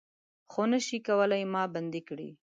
خو 0.51 0.61
نه 0.71 0.79
شئ 0.85 0.97
کولای 1.07 1.43
ما 1.53 1.63
بندۍ 1.73 2.01
کړي 2.09 2.29